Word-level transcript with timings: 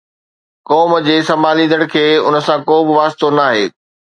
قوم 0.69 0.95
جي 1.07 1.17
سنڀاليندڙ 1.27 1.81
کي 1.93 2.05
ان 2.27 2.35
سان 2.47 2.59
ڪو 2.69 2.77
به 2.87 2.93
واسطو 2.99 3.27
ناهي 3.41 3.63